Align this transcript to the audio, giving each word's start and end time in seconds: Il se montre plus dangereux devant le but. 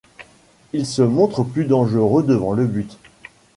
Il 0.73 0.87
se 0.87 1.03
montre 1.03 1.43
plus 1.43 1.65
dangereux 1.65 2.23
devant 2.23 2.53
le 2.53 2.65
but. 2.65 2.97